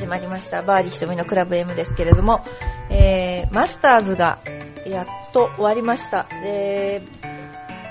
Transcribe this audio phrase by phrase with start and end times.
[0.00, 0.62] 始まりました。
[0.62, 2.42] バーディー瞳のクラブ M ですけれども、
[2.88, 4.38] えー、マスターズが
[4.86, 6.26] やっと終わりました。
[6.42, 7.02] で、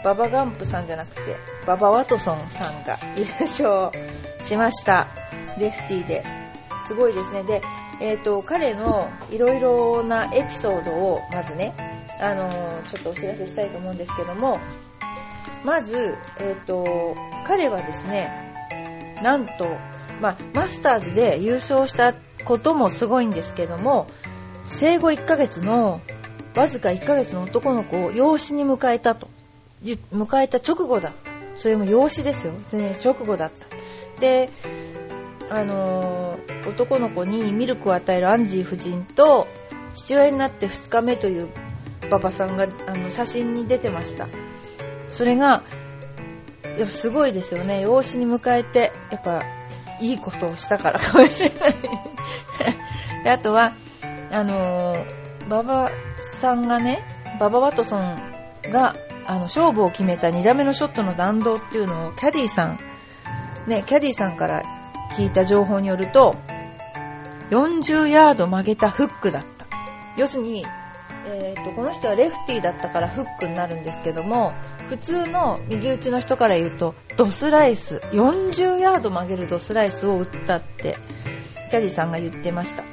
[0.03, 1.37] ババガンプさんじゃなくて、
[1.67, 3.91] ババワトソンさんが優勝
[4.41, 5.05] しました。
[5.59, 6.25] レフティーで。
[6.87, 7.43] すごいですね。
[7.43, 7.61] で、
[8.01, 11.75] えっ、と、彼のいろいろなエピソードを、まずね、
[12.19, 14.59] あのーちょっとお知らせしたいと思うんですけども、
[15.63, 17.15] まず、えっ、と、
[17.45, 18.48] 彼はですね、
[19.21, 19.77] なんと、
[20.21, 22.13] まあ、マスターズで優勝した
[22.45, 24.07] こともすごいんですけども、
[24.65, 26.01] 生後1ヶ月の、
[26.55, 29.27] わずか1ヶ月の男の子を養子に迎えたと。
[29.83, 31.31] 迎えた直後だった。
[31.57, 32.53] それも養子ですよ。
[32.71, 34.21] でね、直後だった。
[34.21, 34.49] で、
[35.49, 36.19] あのー
[36.69, 39.47] 男の子にミルクを与えるアンジー夫人と、
[39.93, 41.49] 父親になって2日目という
[42.07, 44.27] 馬場さんがあの写真に出てました。
[45.09, 45.63] それが、
[46.79, 47.81] いやすごいですよね。
[47.81, 49.41] 養子に迎えて、やっぱ、
[49.99, 51.75] いいことをしたからかもしれない。
[53.25, 53.73] であとは、
[54.31, 57.05] あのー、馬場さんがね、
[57.37, 58.15] 馬場ワトソン
[58.71, 58.95] が、
[59.27, 62.79] あの、勝負を決めた2打目のショットの弾道っていうのを、キャディさん、
[63.67, 64.63] ね、キャディさんから
[65.17, 66.37] 聞いた情報によると、
[67.49, 69.65] 40ヤード曲げたフックだった。
[70.15, 70.65] 要するに、
[71.25, 74.53] えーと、この人はレフティーだったからフックになるんですけども、
[74.89, 80.97] 普通の右打ちの人から言うと、ドスライス、40ヤード曲げるドスライスを打ったって、
[81.69, 82.83] キャディさんが言ってました。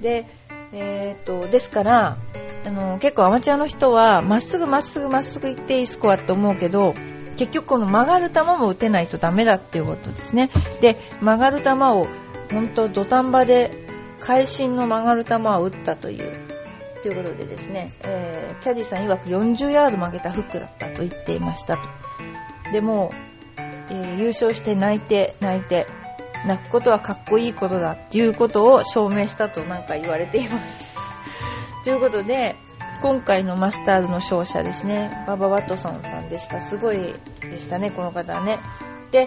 [0.00, 0.26] で、
[0.72, 2.18] えーと、ですから、
[2.64, 6.94] あの、結構アマチュアの人は、まっすぐまっすぐまっすぐ行っていいスコアって思うけど、
[7.36, 10.50] 結局この曲がる球も打てないとダメだっていうことですね。
[10.80, 12.06] で、曲がる球を、
[12.52, 13.88] 本当土壇場で、
[14.20, 16.49] 会心の曲がる球を打ったという、
[17.02, 21.82] ということでですね、えーキャディさん曰く40ヤード曲げたフックだったと言っていましたと。
[22.72, 23.12] でも、
[23.56, 25.86] えー優勝して泣いて泣いて、
[26.46, 30.98] 泣くことはかっこいいことだっていうことを証明したとなんか言われています。
[31.84, 32.56] ということで、
[33.02, 36.60] 今回のマスターズの勝者ですね、ババ・ワトソンさんでした。
[36.60, 38.58] すごいでしたね、この方はね。
[39.10, 39.26] で、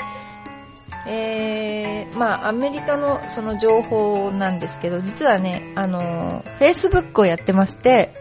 [1.06, 8.14] えー、まあ、アメリカのその情報なんですけど、実はね、あの、Facebook をやってまして、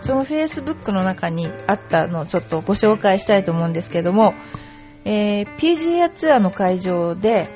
[0.00, 4.34] その Facebook の中にあったのをちょっとご紹介したいと思うんですけども、
[5.04, 7.50] えー、PGA ツアーの会場で、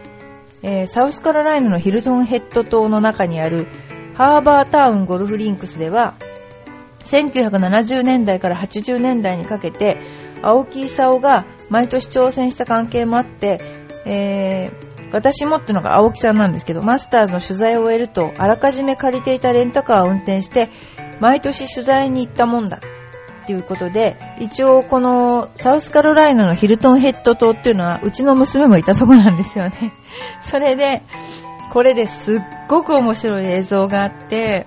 [0.63, 3.67] えーサウスカロライナのヒルトンヘッド島の中にある
[4.15, 6.15] ハーバータウンゴルフリンクスでは、
[7.01, 9.99] 1970年代から80年代にかけて、
[10.43, 13.76] 青木功が毎年挑戦した関係もあって、
[14.07, 20.69] えー私もっていうのが青木さんなんですけど、マスターズの取材を終えると、あらかじめ借りていたレンタカーを運転して、
[21.21, 22.81] 毎年取材に行ったもんだ。
[23.45, 29.93] っていうことで、一応このサウスカロライナのヒルトンヘッド島っていうのは、うちの娘もいたとこなんですよね。
[30.43, 31.03] それで、
[31.73, 34.67] これですっごく面白い映像があって、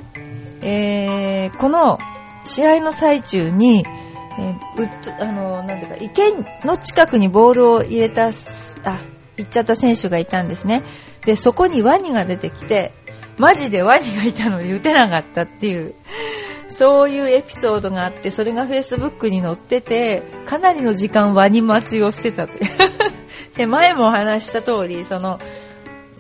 [0.61, 1.97] えー、この
[2.45, 3.83] 試合の最中に、
[4.39, 6.31] えーうっと、あの、なんていうか、池
[6.65, 8.31] の近くにボールを入れた、あ、
[9.39, 10.83] 行っちゃった選手がいたんですね。
[11.25, 12.93] で、そこにワニが出てきて、
[13.37, 15.95] マジでワニがいたのに打てなかったっていう、
[16.67, 22.59] そういうエピソードがあって、それが Facebook に載ってて、かなりの時間ワニ待ちをしてたという。
[23.57, 25.39] で、前もお話しした通り、その、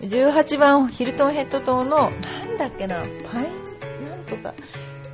[0.01, 4.53] 18番ヒルトンヘッド島の、なんだっけな、パイン、なんとか、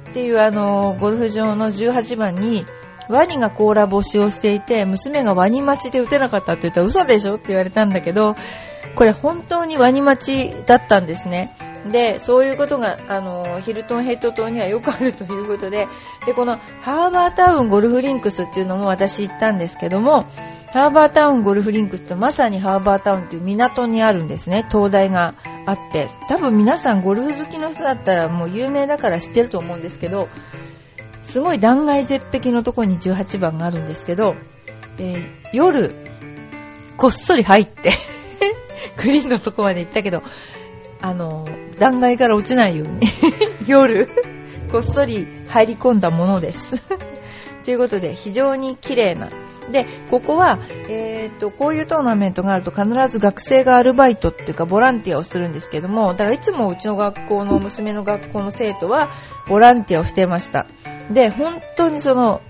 [0.10, 2.66] っていうあの、ゴルフ場の18番に、
[3.10, 8.36] ワニが甲羅干しをしていて、娘がワニ待ちで打てなかったって言ったら嘘でしょって言われたんだけど、
[8.96, 11.56] これ本当にワニ待ちだったんですね。
[11.92, 15.88] で、そういうことが、あの、ヒルトンヘッド島にはよくあるということで、
[16.26, 20.26] で、このハーバータウンゴルフリンクスっていうのも私行ったんですけども、
[20.74, 24.66] ハーバータウンゴルフリンクスってまさにハーバータウンっていう港にあるんですね。
[24.70, 26.08] 灯台があって。
[26.28, 30.28] 多分皆さんゴルフ好きの人だったらもう有名だから知ってると思うんですけど、
[31.26, 34.36] すごい断崖絶壁のとこに18番があるんですけど、
[34.98, 35.94] えー夜、
[36.98, 37.92] こっそり入って、
[38.98, 40.24] グリーンのとこまで行ったけど、
[41.02, 41.46] あの、
[41.80, 43.08] 断崖から落ちないように、
[43.68, 44.08] 夜、
[44.72, 46.82] こっそり入り込んだものです。
[47.66, 49.30] ということで、非常に綺麗な。
[49.72, 59.10] で、ここは、えーっと、こういうトーナメントがあると必ず学生がアルバイトっていうかボランティアをするんですけども、だからいつもうちの学校の娘の学校の生徒は
[59.50, 60.68] ボランティアをしてました。
[61.12, 62.42] で、本当にその、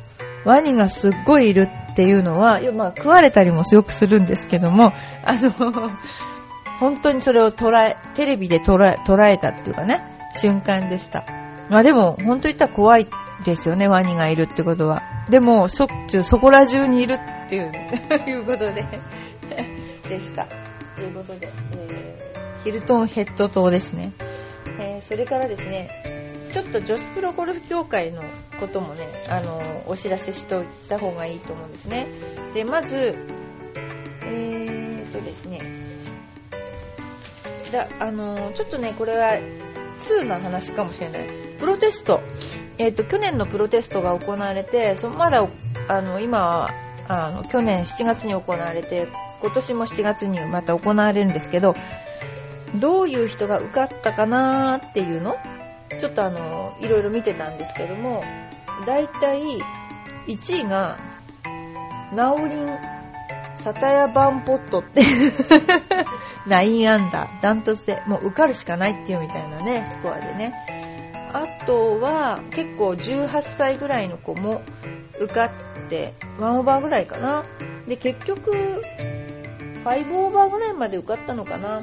[0.45, 4.93] ワニがすっごいいるっていうのは、まあ食われたりもよくするんですけども、
[5.23, 5.51] あの、
[6.79, 10.03] 本当にそれを捉え、テレビで捉え、捉えたっていうかね、
[10.33, 11.25] 瞬間でした。
[11.69, 13.07] まあでも、本当言ったら怖い
[13.43, 15.01] ですよね、ワニがいるってことは。
[15.29, 17.19] でも、しょっちゅうそこら中にいるっ
[17.49, 17.71] ていう、
[18.29, 18.85] いうことで、
[20.07, 20.45] でした。
[20.95, 22.35] ということで、えー
[22.65, 24.11] ヒルトンヘッド島ですね。
[24.79, 25.87] えー、それからですね、
[26.55, 28.23] ちょっと女子プロゴルフ協会の
[28.61, 32.07] こともね、あの、お知らせしておいた方がいいと思うんですね。
[32.53, 33.17] で、まず、
[34.23, 35.59] えーとですね、
[37.73, 39.31] だあの、ちょっとね、これは
[39.97, 41.27] 2の話かもしれない。
[41.59, 42.21] プロテスト。
[42.77, 45.45] えっ、と、去年のプロテストが行われて、そまだ、
[45.89, 46.69] あの、今は、
[47.09, 49.09] あの、去年7月に行われて、
[49.41, 51.73] 今年も7月にまた行われるんですけど、
[52.79, 55.35] どういう人が受かったかなーっていうの
[55.99, 58.23] ちょっとあの、いろいろ見てたんですけども、
[58.85, 59.59] だいたい
[60.27, 60.97] 1位が、
[62.13, 62.67] ナオリン・
[63.55, 65.01] サタヤ・バンポットって
[66.47, 70.53] 9 アンダー、ダントツで、もう受かるしかないっていうみたいなね、スコアでね。
[71.33, 74.61] あとは、結構18歳ぐらいの子も
[75.19, 75.51] 受かっ
[75.89, 77.43] て、1オーバーぐらいかな。
[77.87, 78.81] で、結局、
[79.83, 81.81] 5オーバーぐらいまで受かったのかな。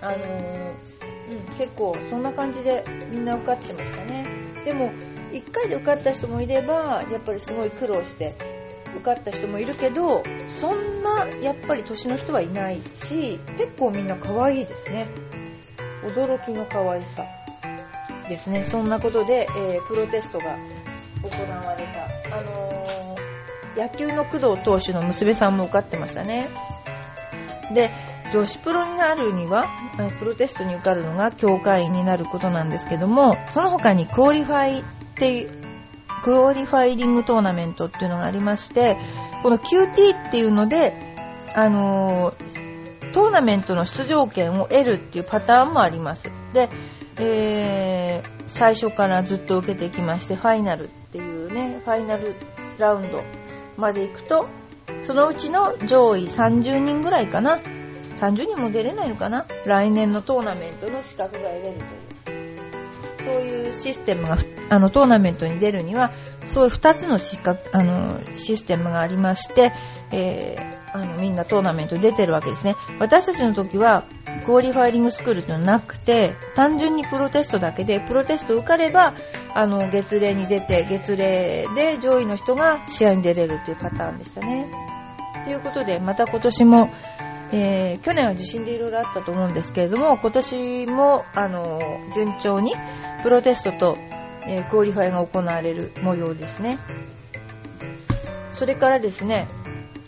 [0.00, 4.26] あのー、うん、結構そんな感じでみんな受かってましたね。
[4.64, 4.92] でも、
[5.32, 8.34] 1回で受かった人もいれば、やっぱりすごい苦労して
[8.94, 15.08] 受かった人もいるけど、そんなやっぱり年の人はいないし、結構みんな可愛いですね。
[16.04, 17.24] 驚きの可愛さ
[18.28, 18.64] ですね。
[18.64, 20.56] そんなことで、えー、プロテストが
[21.22, 21.86] 行われ
[22.30, 22.36] た。
[22.36, 26.48] あのー、野球の工藤投手の娘さんも受かってましたね。
[27.72, 27.90] で、
[28.34, 29.68] 女子プロになるには、
[30.18, 34.84] プロテストに受かるのが協会員になることなんですけども、その他にクオリファイっ
[35.14, 35.52] ていう、
[36.24, 38.96] クオリファイリングトーナメントっていうのがありまして、
[39.44, 41.14] この QT っていうので、
[41.54, 42.34] あの、
[43.12, 46.28] トーナメントの出場権を得るっていうパターンもあります。
[46.52, 46.68] で、
[47.18, 52.34] えー、最初からずっと受けてきまして、ファイナルっていうね、ファイナル
[52.78, 53.22] ラウンド
[53.76, 54.48] まで行くと、
[55.06, 57.60] そのうちの上位30人ぐらいかな、
[58.16, 59.46] 30人も出れないのかな？
[59.64, 61.78] 来年のトーナメントの資格が得れる
[62.24, 62.44] という。
[63.24, 64.36] そういうシステムが、
[64.68, 66.12] あの、トーナメントに出るには、
[66.46, 69.72] そういう2つの資格、あの、システムがありまして、
[70.12, 72.76] えー、あの、みんなトーナメントに出てるわけですね。
[73.00, 74.04] 私たちの時は、
[74.44, 79.14] クオリファイリングスクールっていうのはなくて、単純にプロテストだけで、プロテスト受かれば、
[79.54, 84.70] あの、月齢に出て、月齢で上位の人が試合に出れるっていうパターンでしたね。
[85.46, 86.90] ということで、また今年も、
[87.56, 91.78] えー、去年は地震でいろいろあったと思うんですけれども、今年も、あの、
[92.12, 92.74] 順調に、
[93.22, 93.96] プロテストと、
[94.48, 96.80] えー、クオリファイが行われる模様ですね。
[98.54, 99.46] それからですね、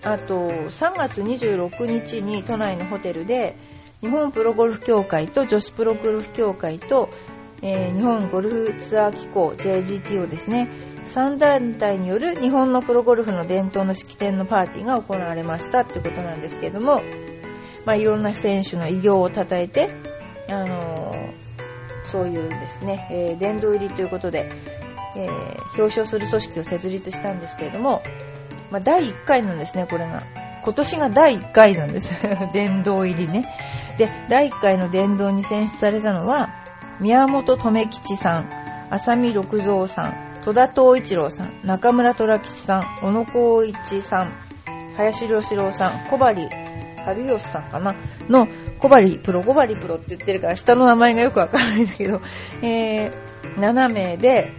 [0.02, 3.54] あと、3月26日に都内のホテルで、
[4.00, 7.10] 日本プロゴルフ協会と女子プロゴルフ協会と、
[7.62, 10.68] えー、日本ゴルフツアー機構 JGT をですね、
[11.04, 17.00] 3団体による日本のプロゴルフの伝統の式典のパーティーが行われましたってことなんですけども、
[17.86, 19.94] まあ、いろんな選手の偉業を称えて、
[20.48, 21.14] あの、
[22.04, 24.48] そういうですね、えー、殿堂入りということで、
[25.16, 28.02] えー、表彰する組織を設立したんですけれども、
[28.70, 30.22] まあ、第1回なんですね、これが。
[30.64, 32.12] 今年が第1回なんです。
[32.52, 33.46] 殿堂入りね。
[33.98, 36.50] で、第1回の殿堂に選出されたのは、
[36.98, 38.50] 宮本留吉さん、
[38.90, 44.32] 浅見六蔵さん、戸田東一郎さん、中村虎吉さん、小野光一さん、
[44.96, 46.48] 林良志郎さん、小針
[47.06, 47.94] 春吉さんかな？
[48.28, 48.48] の、
[48.80, 52.20] 小針プロ、小針プロって言ってるから、下の名前がよくわからないんだけど、
[52.62, 53.10] えー、
[53.56, 54.52] 7名で、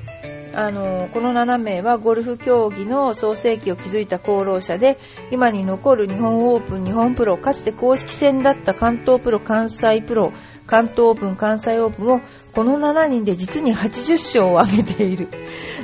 [0.53, 4.97] あの、この7名はゴルフ競技の創世記を築いた功労者で、
[5.29, 10.31] 今に残る日本オープン、日本プロ、かつて公式戦だった関東プロ、関西プロ、
[10.65, 12.21] 関東オープン、関西オープンを、
[12.55, 15.27] この7人で実に80勝を挙げている。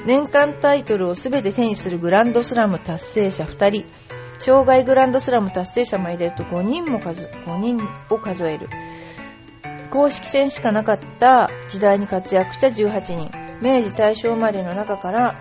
[0.08, 3.86] 年間タイトルを全て手にするグランドスラム達成者2人。
[4.46, 8.68] 障害グランドスラム達成者も入れると5人も数、5人を数える。
[9.90, 13.32] 公式戦しかなかった時代に活躍した18人。
[13.62, 15.36] 明治大正生まれの中から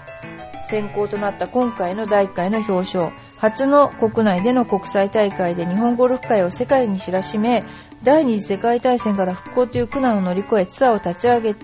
[0.69, 3.13] 選考となった今回の第1回の表彰。
[3.39, 7.65] 初の国内での国際大会で日本ゴルフ界を世界に知らしめ、
[8.05, 11.57] 第二次世界大戦から復興という苦難を乗り越えツアーを立ち上げ、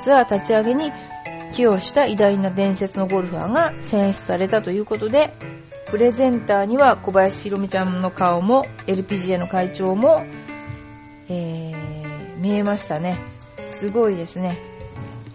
[0.00, 0.92] ツアー立ち上げに
[1.52, 5.34] 寄与した偉大な伝説のゴルファーが選出されたということで、
[5.86, 10.24] プレゼンターには小林ひろみちゃんの顔も LPGA の会長も、
[11.28, 13.18] えー、見えましたね。
[13.68, 14.58] すごいですね。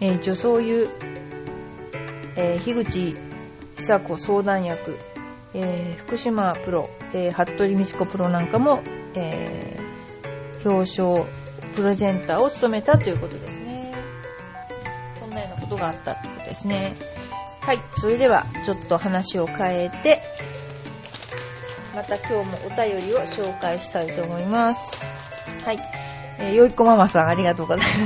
[0.00, 0.88] えー、一応そういう、
[2.36, 3.14] えー、樋口
[3.76, 4.96] 久子相談役、
[5.54, 8.82] えー、福島プロ、えー、服部美智子プロなんかも、
[9.16, 11.26] えー、表彰
[11.74, 13.61] プレゼンターを務めたということです。
[15.72, 16.94] ことがあったということですね。
[17.60, 20.22] はい、それではちょっと話を変えて、
[21.94, 25.04] また今日もお便りを紹介したいと思います。
[25.64, 25.78] はい。
[26.38, 27.98] えー、よいこママさんありがとうございます。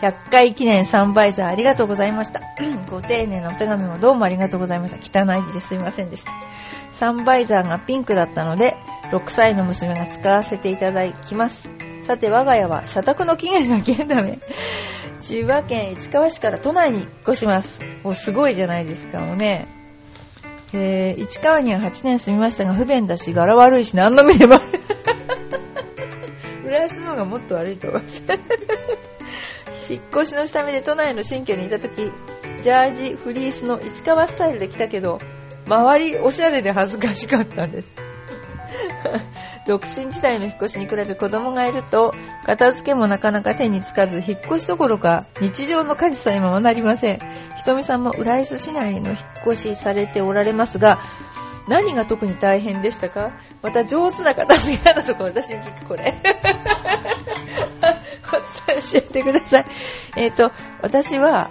[0.06, 2.40] 100回記念サンバイザーありがとうございました。
[2.90, 5.22] ご丁寧なお手紙もどうもありがとうございました。
[5.22, 6.32] 汚い字ですいませんでした。
[6.92, 8.76] サンバイザーがピンクだったので、
[9.10, 11.81] 6歳の娘が使わせていただきます。
[12.04, 14.38] さて、我が家は社宅の期限が切れるため、
[15.20, 17.80] 千葉県市川市から都内に引っ越します。
[18.02, 19.68] お、すごいじゃないですか、もうね。
[20.72, 24.60] えー、市川には8年住みましたが、不便だし、柄悪いし、何度見れば。
[26.64, 28.22] 浦安の方がもっと悪いと思います。
[29.88, 32.10] 引っ越しの下見で都内の新居にいた時、
[32.62, 35.18] ジャージ、フリースの市川スタイルで来たけど、
[35.66, 37.92] 周りおしゃれで恥ずかしかったんです。
[39.66, 47.18] 独身時代の引っ越しに比べ子供がいると片付けもなかなか手につかず引っ越しどころか日常の家事さえままなりません。
[47.56, 51.02] ひとみさんも浦安市内の引っ越しされておられますが
[51.68, 53.32] 何が特に大変でしたか？
[53.62, 56.14] また上手な片付け方とか私に聞くこれ。
[58.82, 59.64] 教えてください。
[60.16, 61.50] えっ、ー、と私は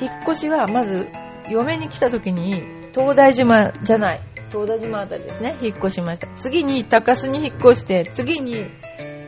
[0.00, 1.08] 引っ越しはまず
[1.48, 4.20] 嫁に来た時に東大島じゃない。
[4.50, 6.26] 東田島あたりですね、引っ越しました。
[6.36, 8.66] 次に高須に引っ越して、次に、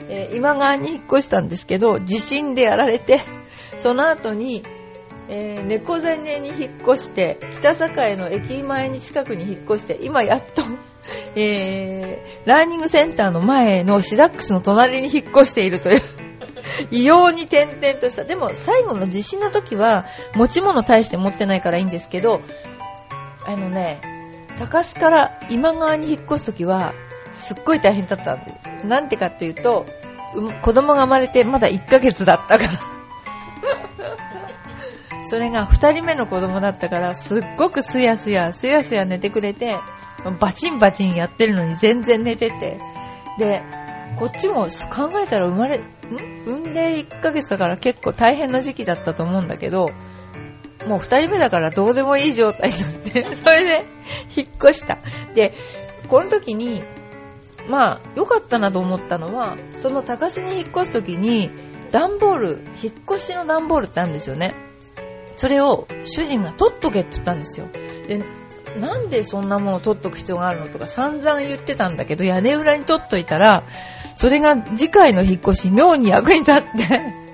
[0.09, 3.21] えー、今川に引っ越したんですけど、地震でやられて、
[3.79, 4.62] その後に、
[5.29, 10.62] えー、猫背に引っ越して、北境の駅前に近くに引っ越して、今やっと
[11.35, 16.00] えー、ラーニングセンターの前のシダックスの隣に引っ越しているという
[16.91, 18.25] 異様に点々とした。
[18.25, 22.41] でも最後の地震の時は持ち物大して持ってないからいいんですけど、
[23.45, 24.00] あのね、
[24.59, 26.94] 高須から今川に引っ越すときは、
[27.32, 28.87] すっごい大変だったんで。
[28.87, 29.87] なんてかっていうと、
[30.62, 32.71] 子供が生まれてまだ1ヶ月だったから
[35.25, 39.76] それが2人目の子供だったから、すっごくすやすや、すやすや寝てくれて、
[40.40, 42.78] バチンバチンやってるのに全然寝てて。
[43.38, 43.62] で、
[44.18, 45.82] こっちも考えたら生まれ、ん？
[46.47, 49.87] 産んで1ヶ月だから結構大変な時期だったと思うんだけど、
[50.87, 53.85] もう二人目だからどうでもいい状態になって、 それで
[54.37, 54.99] 引っ越した。
[55.35, 55.55] で、
[56.09, 56.83] この時に、
[57.69, 61.51] まあ、良かったなと思ったのは、その高須に引っ越す時に、
[61.91, 62.49] 段ボール、
[62.83, 64.55] 引っ越しの段ボールってあるんですよね。
[65.37, 67.69] それを主人が取っとけって言ったんですよ。
[68.07, 68.25] で、
[68.79, 73.65] なんでそんなものを取っとく必要があるのとか散々言ってたんだけど、屋根裏に取っといたら、
[74.15, 76.69] それが次回の引っ越し妙に役に立って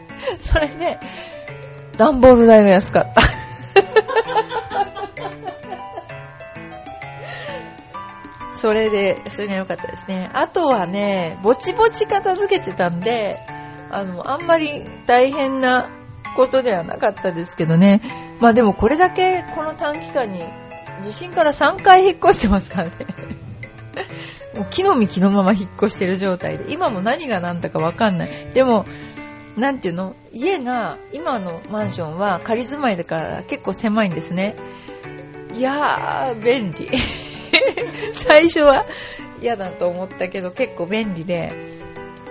[0.40, 0.99] それで、
[1.97, 3.38] 段ボール代が安かった
[8.54, 10.30] それで、それが良かったですね。
[10.33, 13.38] あとはね、ぼちぼち片付けてたんで、
[13.90, 15.88] あの、あんまり大変な
[16.37, 18.02] ことではなかったですけどね。
[18.40, 20.45] まあでもこれだけこの短期間に
[21.02, 22.95] 地震から3回引っ越してますからね。
[24.57, 28.30] もう木の実木のまま引っ越してる状態で、今も何が何だかわかんない。
[28.54, 28.85] でも、
[29.61, 30.15] なんていうの？
[30.33, 34.55] 家が、今のマンションは仮住まいだから結構狭いんですね。
[35.53, 36.88] いやー、便利。
[38.12, 38.87] 最初は
[39.41, 41.49] 嫌だと思ったけど結構便利で、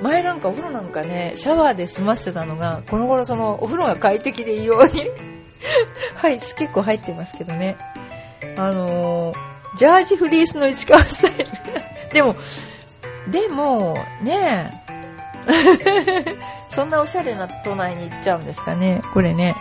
[0.02, 5.10] 前なんかお風呂なんかね、シャワーで済ませてたのが、この頃そのお風呂が快適でいいように
[6.16, 7.78] はい、結構入ってますけどね。
[8.58, 12.36] あのー、ジャージフリースの市川スタイルでも、
[13.30, 14.87] でも、ねえ
[16.70, 19.56] そんなおしゃれな都内に行っちゃうんですかね、これね。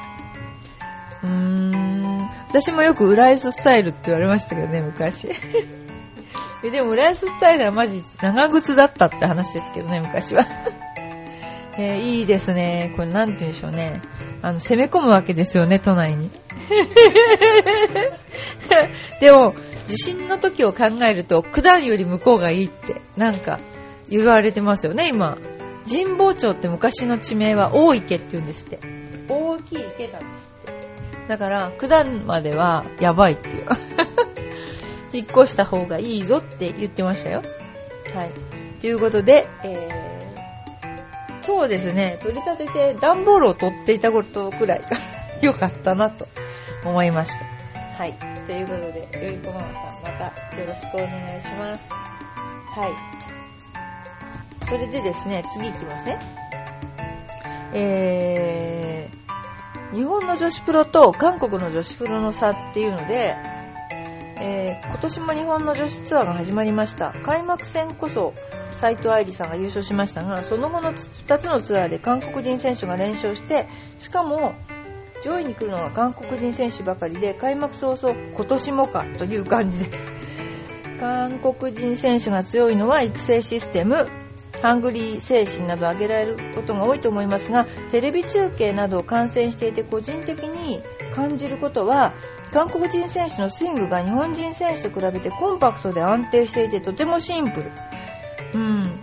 [1.23, 5.29] うーん、私もよく浦安スタイルって言われましたけどね、昔。
[6.63, 10.45] でも浦安スタイルはマジ長靴だったって話ですけどね、昔は。
[11.79, 12.93] えー、いいですね。
[12.97, 14.01] これなんて言うんでしょうね。
[14.43, 16.31] あの、攻め込むわけですよね、都内に。
[19.21, 19.55] でも、
[19.87, 23.61] 地震の時を考えると、九段より向こうがいいって、なんか、
[24.09, 25.37] 言われてますよね、今。
[25.89, 28.79] 神保町って昔の地名は大池って言うんですって。
[29.29, 30.73] 大きい池なんですって。
[31.29, 33.67] だから、九段まではやばいっていう。
[35.13, 37.43] 引っ越した方がいいぞって言ってましたよ。
[38.15, 38.31] はい。
[38.81, 44.89] ということで、えー、そうですね、取り立てて段ボールを取っていたことくらいが
[45.41, 46.27] 良かったなと
[46.85, 47.45] 思いました。
[47.97, 48.15] はい。
[48.47, 51.89] ということで、よいこママさん、またよろしくお願いします。
[52.79, 53.36] はい。
[54.69, 56.19] それでですね、次行きますね。
[57.73, 63.37] えー、日本の女子プロと韓国の女子プロの差っていうので、
[64.39, 67.13] えー、今年も日本の女子ツアーが始まりました。
[67.25, 68.35] 開幕戦こそ
[68.73, 73.69] 斉藤愛理さんが優勝しましたが、その後の2つのツアーで韓国人選手が連勝して、
[73.99, 74.55] しかも
[75.25, 79.99] 上位に来るのが韓国人選手ばかりで、開幕早々今年もかという感じです。
[80.99, 84.09] 韓国人選手が強いのは育成システム、
[84.63, 90.83] ハングリー精神など挙げられることが多いと思いますがテレビ中継などを観戦していて個人的に
[91.15, 92.15] 感じることは
[92.53, 97.71] 韓国人選手のスイングが日本人選手と比べてコンパクトで安定していてとてもシンプル。
[98.55, 99.01] うん。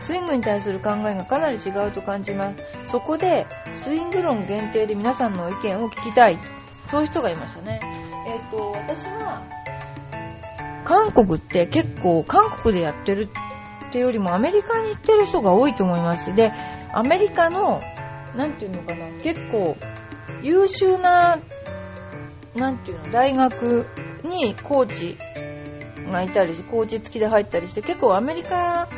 [0.00, 2.90] スイングに対する考えがかなり違うと感じます。
[2.90, 6.38] そこで、スイング論限定で皆さんの意見を聞きたい。
[6.88, 7.80] そういう人がいましたね。
[8.26, 9.42] えっ、ー、と、私は、
[10.84, 13.28] 韓国って結構、韓国でやってる
[13.88, 16.34] ってよりもアメリカに行ってる人が多いと思います。
[16.34, 16.52] で、
[16.92, 17.80] アメリカの、
[18.34, 19.76] なんていうのかな、結構、
[20.42, 21.38] 優秀な
[22.56, 23.86] なんていうの、大学
[24.24, 25.18] にコーチ
[26.10, 28.88] がいたりコーチ付きで入ったりして、結構アメリカ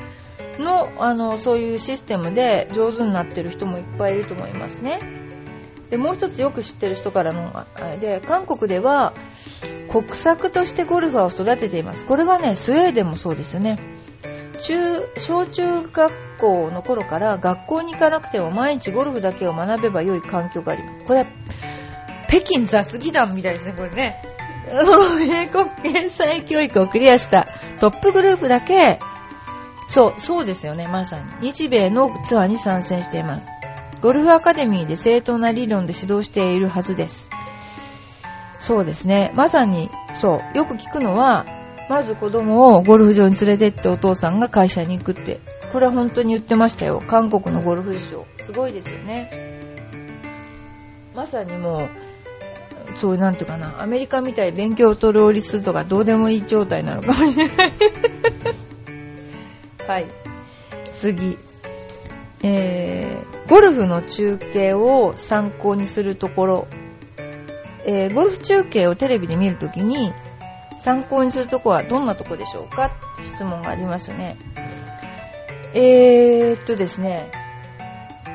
[0.59, 5.00] の、あの、そういうシステムで上手になってる人もいっぱいいると思いますね。
[5.90, 7.66] で、もう一つよく知ってる人からの、
[8.00, 9.14] で、韓国では
[9.90, 12.07] 国策としてゴルファーを育てています。
[12.07, 13.78] これはね、スウェーデンもそうですよね。
[14.58, 21.04] 中、小中学校の頃から学校に行かなくても毎日ゴルフだけを学べば良い環境があります。
[21.04, 21.26] これは
[22.28, 24.22] 北京雑技団みたいですね、これね。
[24.70, 27.48] 英国英才教育をクリアした
[27.80, 29.00] トップグループだけ、
[29.88, 31.52] そう、そうですよね、まさに。
[31.52, 33.48] 日米のツアーに参戦しています。
[34.02, 37.30] ゴルフアカデミーで正当な理論で指導しているはずです。
[38.60, 39.32] そうですね。
[39.34, 40.56] まさに、そう。
[40.56, 41.46] よく聞くのは、
[41.88, 45.40] まず子供をゴルフ場に連れてってお父さんが会社に行くって。
[45.73, 47.02] これは本当に言ってましたよ。
[47.07, 48.26] 韓国のゴルフ場。
[48.37, 49.30] すごいですよね。
[51.14, 51.88] まさにもう、
[52.97, 57.73] そういうなんていうかな、アメリカみたい勉強と両立するとかどうでもいい状態なのかもしれない。
[59.87, 60.07] はい。
[60.95, 61.38] 次。
[62.42, 66.68] えー、ゴルフの中継を参考にするところ、
[67.85, 70.12] えー、ゴルフ中継をテレビで見るときに
[70.78, 72.92] 参考にするとこはどんなとこでしょうか？
[73.24, 74.36] 質問がありますね。
[75.74, 77.30] えー、っとですね、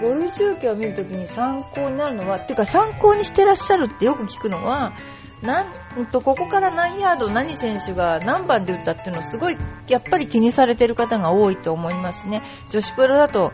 [0.03, 4.93] ゴルフ中継を見るときに参考になるのは、っていうか参考にしてらっしゃるってよく聞くのは、
[5.41, 12.43] なんとここから何ヤード何選手が何番で打ったっていうのをすごいやっぱり気にされてる方が多いと思いますね。
[12.69, 13.51] 女子プロだと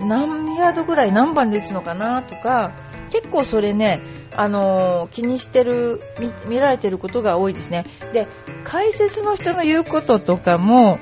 [0.00, 2.72] 何ヤードぐらい何番で打つのかなとか、
[3.10, 4.00] 結構それね、
[4.36, 6.00] あのー、気にしてる
[6.48, 7.84] 見、られてることが多いですね。
[8.12, 8.26] で、
[8.64, 10.98] 解説の人の言うこととかも、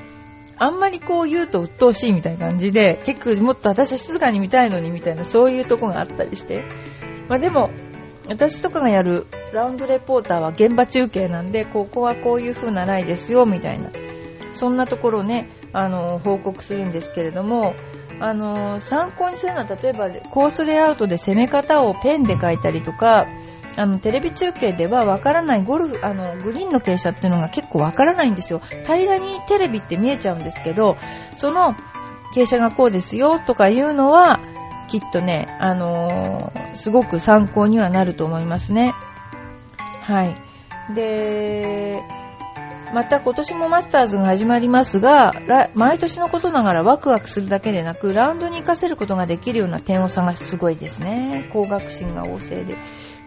[0.59, 6.65] あんまりこう言うと鬱陶しいみたいな感じで、結構もっと私は静かに見たいのにみたいな、そういうとこがあったりして。
[7.27, 7.69] まあでも、
[8.27, 13.89] 私とかがやるラウンドレポーターは現場中継なんで、ここはこういう風なライですよ、みたいな。
[14.53, 17.75] そんなところね、あの、報告するんですけれども、
[18.19, 23.27] あの、参考にするのは、例えばコースレイアウトで攻め方をペンで書いたりとか、
[23.75, 28.59] あの、テレビ中継ではわからないゴルフ、あの、グリーンの傾斜っていうのが結構わからないんですよ。
[28.83, 30.97] 平らにテレビって見えちゃうんですけど、
[31.35, 31.75] その
[32.33, 34.39] 傾斜がこうですよとかいうのは、
[34.87, 38.93] きっとね、あのー、すごく参考にはなると思いますね。
[40.01, 40.35] はい。
[40.95, 42.01] で、
[42.93, 45.31] また今年もマスターズが始まりますが、
[45.73, 51.49] 毎年のことながらワクワクするだけでなく、ラウンドに活かせることができるような点を探すすごいですね。
[51.51, 52.77] 高学心が旺盛で。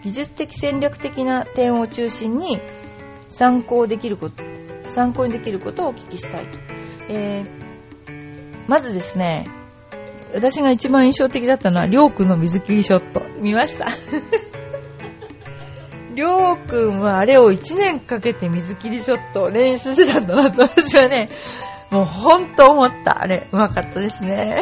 [0.02, 2.58] 技術的戦略的な点を中心に
[3.28, 4.42] 参考できること、
[4.88, 6.58] 参考にできることをお聞きしたいと。
[7.10, 7.50] えー、
[8.66, 9.46] まずですね、
[10.34, 13.22] 私が一番印象的だったのは、りょうくんの水切りショット。
[13.40, 13.88] 見ました？
[16.20, 21.30] りょうくんはあれを1年かけて水切りショットを練習してたんだなと私はね、
[21.90, 23.22] もうほんと思った。
[23.22, 24.60] あれ、うまかったですね。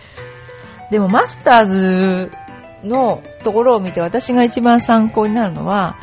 [0.92, 2.30] でもマスターズ
[2.84, 5.96] のところを見て私が一番参考になるのは、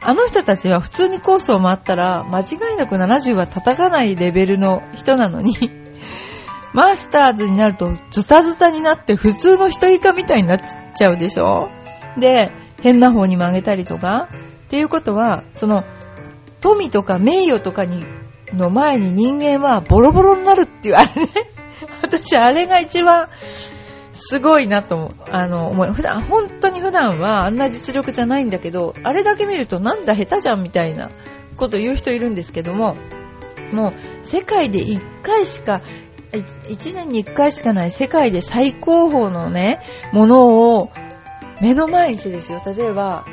[0.00, 5.54] あの人たちは普通にコースを回ったら間違いなく70は叩かないレベルの人なのに、
[6.72, 10.58] マスターズになるとズタズタになって普通の人以下みたいになっ
[10.94, 11.68] ちゃうでしょ？
[12.16, 12.52] で、
[12.84, 14.28] 変な方に曲げたりとか。
[14.66, 15.84] っていうことは、その、
[16.60, 18.04] 富とか名誉とかに、
[18.52, 21.28] の前に人間はボロボロになるっていう、あれね。
[22.02, 23.28] 私、あれが一番
[24.12, 25.10] すごいなと思う。
[25.30, 31.10] あの、思い、普段、本当に普段はあんな実力じゃないんだけど、あれだけ見るとなんだ下手じゃんみたいな
[31.56, 32.96] こと言う人いるんですけども、
[33.72, 33.92] もう
[34.26, 35.80] 世界で1回しか、
[36.32, 39.80] 1年に1回しかない世界で最高峰のね、
[40.12, 40.90] ものを
[41.64, 42.60] 目の前にしてですよ。
[42.64, 43.24] 例えば、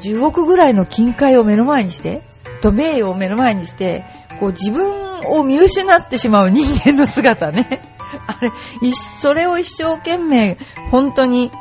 [0.00, 2.22] 10億ぐらいの金塊を目の前にして、
[2.62, 4.06] と名誉を目の前にして、
[4.40, 7.82] こう自分を見失ってしまう人間の姿ね。
[8.26, 8.50] あれ、
[8.92, 10.56] それを一生懸命、
[10.90, 11.52] 本当に、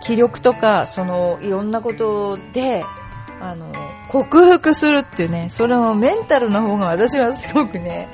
[0.00, 2.82] 気力とか、その、いろんなことで、
[3.42, 3.72] あの、
[4.08, 8.08] 克服するっていうね、それのメンタルの方が私はすごくね、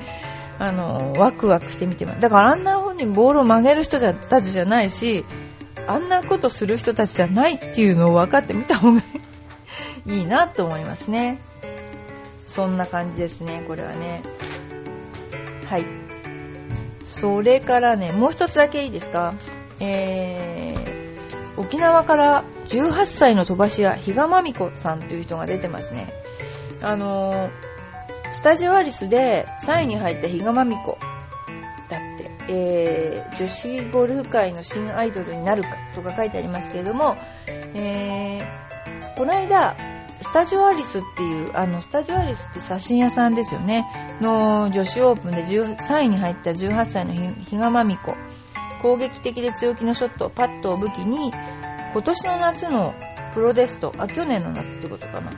[0.59, 2.19] あの、ワクワクして見てます。
[2.19, 5.25] だからあんな風にボールを曲げる人たちじゃないし、
[5.91, 9.01] あんなことする人たちじゃないっていうのを分かってみた方が
[10.05, 11.39] いいなと思いますね。
[12.37, 14.21] そんな感じですね、これはね。
[15.65, 15.85] はい。
[17.05, 19.33] それからね、もう一つだけいいですか
[19.81, 26.13] えー、沖縄から18歳の飛ばし屋、比嘉真美子さんという人が出てますね。
[26.81, 27.51] あのー、
[28.31, 30.97] スタジオアリスで3位に入った比嘉真美子、
[32.53, 37.15] えー、女子ゴルフ界の新アイドルになるかとか書いてありますけれども、
[37.47, 39.77] えー、この間、
[40.19, 43.85] スタジオアリスっていう、あの、スタジオアリスって写真屋さんですよね。
[44.19, 48.13] の女子オープンで13位に入った18歳の比嘉真美子。
[48.81, 51.31] 攻撃的で強気のショット、パットを武器に、
[51.93, 52.93] 今年の夏の
[53.33, 55.31] プロテスト、あ、去年の夏ってことかな。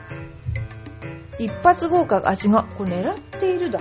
[1.40, 2.76] 一発合格、あ、違う。
[2.76, 3.80] これ狙っているだ。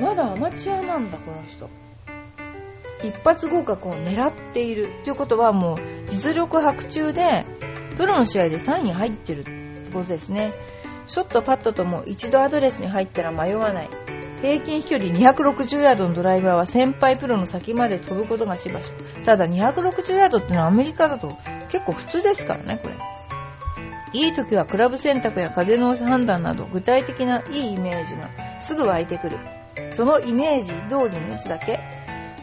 [0.00, 1.68] まだアマチュアなんだ、この人。
[3.02, 4.88] 一発合格を狙っている。
[5.04, 5.76] ということはもう、
[6.10, 7.44] 実力白昼で、
[7.96, 10.52] プロの試合で3位に入ってるってことですね。
[11.06, 13.90] ショット、パットとも一度アドレスに入ったら迷わない。
[14.42, 19.24] 平均飛距離260ヤードのドライバーは先輩プロの先まで飛ぶことがしばしば。
[19.24, 21.36] ただ260ヤードってのはアメリカだと
[21.70, 22.94] 結構普通ですからね、これ。
[24.12, 28.30] いい時はクラブ選択や風の判断など具体的ないいイメージが
[28.60, 29.38] すぐ湧いてくる。
[29.90, 31.80] そのイメージ通りに打つだけ。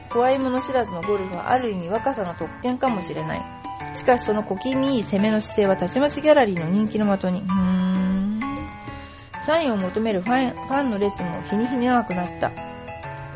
[0.09, 3.95] 怖いもの知らずのゴルフはある意味若さの特権かもしれない。
[3.95, 7.41] しかしその小気味いい攻めの姿勢はたちまちギャラリーの人気の的に。
[7.41, 8.39] うーん。
[9.45, 12.51] サインを求めるファンファンの列も日に日に長くなった。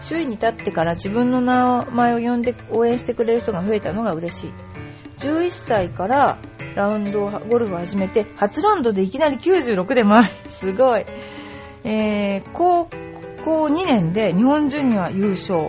[0.02, 4.54] 周囲に立ってから自分の名前を呼んで応援してくれる人が増えたのが嬉しい。
[5.18, 6.38] 11歳から
[6.76, 11.06] ラウンドゴルフを始めて、初ラウンドでいきなり96で回り、すごい。
[11.84, 12.86] えー、高
[13.48, 15.68] 校2年で日本ジュニア優勝。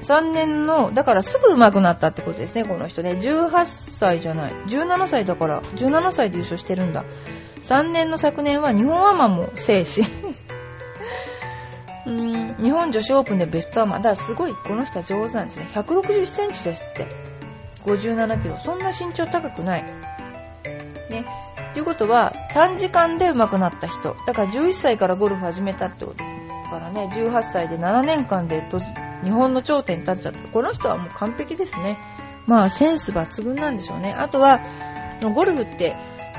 [0.00, 3.10] 3年の、だからすぐ上手くなったってことですね、この人ね。
[3.10, 4.52] 18歳じゃない。
[4.66, 7.04] 17歳だから、17歳で優勝してるんだ。
[7.64, 10.02] 3年の昨年は日本アマも制し。
[12.06, 13.98] うん、日本女子オープンでベストアマ。
[13.98, 15.68] だからすごい、この人は上手なんですね。
[15.74, 17.06] 160センチですって。
[17.84, 18.56] 57キロ。
[18.56, 19.84] そんな身長高くない。
[21.10, 21.26] ね。
[21.74, 24.16] ということは、短時間で上手くなった人。
[24.26, 26.59] だから11歳からゴルフ始めたってことですね。
[26.70, 28.62] からね、18歳で7年間で
[29.24, 30.48] 日本の頂点に立っちゃった。
[30.48, 31.98] この人はもう完璧ですね。
[32.46, 34.14] まあ、センス抜群なんでしょうね。
[34.16, 34.60] あとは、
[35.34, 35.96] ゴルフって、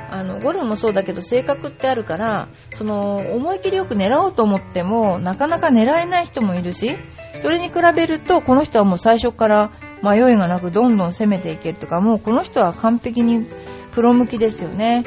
[0.09, 6.97] あの、ゴルフもそうだけど性格ってあるから、その、思い切りよく狙おうと思っても、なかなか狙えない人もいるし、
[7.41, 13.47] それに比べると、この人はもう最初から迷いがなくどんどん攻めていけるとか、もうこの人は完璧に
[13.93, 15.03] プロ向きですよね。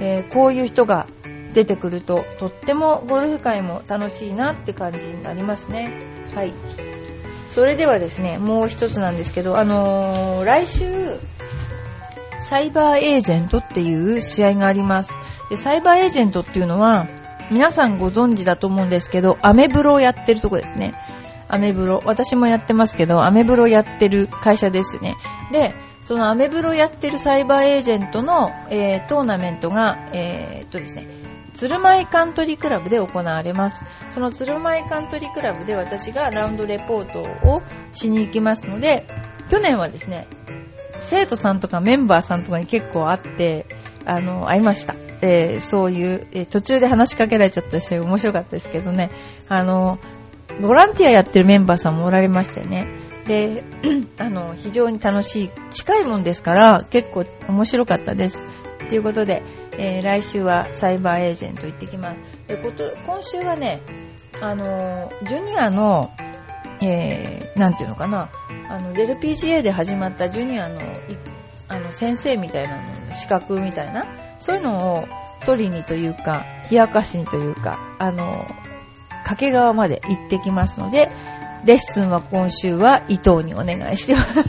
[0.00, 1.06] えー、こういう人が
[1.56, 5.98] 出てくると、とってもゴルフ界も楽しいなって感じになりますね。
[6.34, 6.52] はい。
[7.48, 11.18] それではですね、もう一つなんですけど、あのー、来週、
[12.40, 15.18] サイバーエージェントっていう試合があります。
[15.48, 17.06] で、サイバーエージェントっていうのは、
[17.50, 20.92] 皆さんご存知だと思うんですけど、アメブロをやってるとこですね。
[21.48, 22.02] アメブロ。
[22.04, 25.14] 私もやってますけど、アメブロやってる会社ですよね。
[25.52, 31.06] で、そのアメブロやってるサイバーエージェントの、えー、トーナメントが、えー、っとですね、
[31.56, 33.82] 鶴舞カントリークラブで行われます。
[34.10, 39.06] その鶴舞カントリークラブで私がラウンドレポートをしに行きますので、
[39.50, 40.28] 去年はですね、
[41.00, 43.66] 生徒さんとかメンバーさんとかに結構会って、
[44.04, 44.96] あの、会いました。
[45.22, 49.10] えー、そういう、えー、途中で話しかけられちゃったし、面白かったですけどね、
[49.48, 49.98] あの、
[50.60, 52.86] ボランティアやってるメンバーさんもおられましたよね。
[53.26, 53.64] で、
[54.18, 58.44] あの、非常に楽しい、近いもんですから、結構面白かったです。
[58.88, 59.42] ということで、
[59.78, 62.48] えー、来週はサイバーエージェント行ってきます。
[62.48, 63.82] で、こと、今週はね、
[64.40, 66.10] あの、ジュニアの、
[66.82, 68.30] えー、なんていうのかな、
[68.68, 70.80] あの、LPGA で始まったジュニアの、
[71.68, 74.06] あの、先生みたいなの、資格みたいな、
[74.38, 75.08] そういうのを
[75.44, 78.46] 取りにというか、冷やかしにというか、あの、
[79.24, 81.08] 掛川まで行ってきますので、
[81.64, 84.44] レッスンは今週は伊藤にお願いしてます。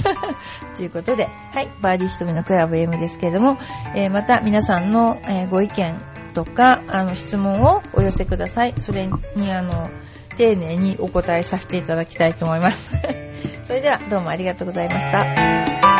[0.75, 3.57] ということで、はい、バーディー瞳のクラブ M ですけれども、
[3.95, 5.97] えー、また皆さんの、えー、ご意見
[6.33, 8.75] とか、あの、質問をお寄せください。
[8.79, 9.89] それに、あの、
[10.37, 12.91] 丁寧にお答えさせていただきたいと思います。
[13.65, 15.96] それでは、どうもありがとうございました。